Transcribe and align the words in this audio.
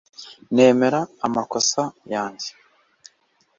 nemera 0.55 0.99
amakosa 1.25 1.81
yanjye 2.13 2.49